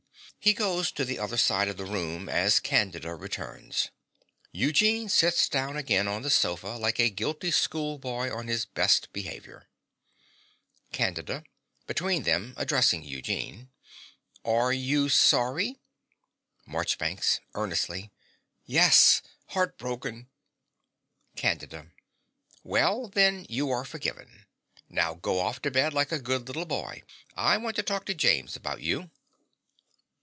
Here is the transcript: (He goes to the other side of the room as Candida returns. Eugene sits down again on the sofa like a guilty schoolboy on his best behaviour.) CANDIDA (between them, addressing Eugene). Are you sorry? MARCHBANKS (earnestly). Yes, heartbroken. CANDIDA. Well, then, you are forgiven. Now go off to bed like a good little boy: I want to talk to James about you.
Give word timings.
(He 0.43 0.53
goes 0.53 0.91
to 0.93 1.05
the 1.05 1.19
other 1.19 1.37
side 1.37 1.67
of 1.67 1.77
the 1.77 1.85
room 1.85 2.27
as 2.27 2.59
Candida 2.59 3.13
returns. 3.13 3.89
Eugene 4.51 5.07
sits 5.07 5.47
down 5.47 5.77
again 5.77 6.07
on 6.07 6.23
the 6.23 6.31
sofa 6.31 6.77
like 6.79 6.99
a 6.99 7.11
guilty 7.11 7.51
schoolboy 7.51 8.33
on 8.33 8.47
his 8.47 8.65
best 8.65 9.13
behaviour.) 9.13 9.67
CANDIDA 10.91 11.43
(between 11.85 12.23
them, 12.23 12.55
addressing 12.57 13.03
Eugene). 13.03 13.69
Are 14.43 14.73
you 14.73 15.09
sorry? 15.09 15.79
MARCHBANKS 16.65 17.41
(earnestly). 17.53 18.11
Yes, 18.65 19.21
heartbroken. 19.49 20.27
CANDIDA. 21.35 21.91
Well, 22.63 23.09
then, 23.09 23.45
you 23.47 23.69
are 23.69 23.85
forgiven. 23.85 24.47
Now 24.89 25.13
go 25.13 25.37
off 25.37 25.61
to 25.61 25.69
bed 25.69 25.93
like 25.93 26.11
a 26.11 26.17
good 26.17 26.47
little 26.47 26.65
boy: 26.65 27.03
I 27.35 27.57
want 27.57 27.75
to 27.75 27.83
talk 27.83 28.05
to 28.07 28.15
James 28.15 28.55
about 28.55 28.81
you. 28.81 29.11